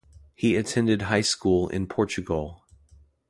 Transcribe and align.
He 0.33 0.55
attended 0.55 1.03
high 1.03 1.21
school 1.21 1.67
in 1.69 1.85
Portugal. 1.85 2.65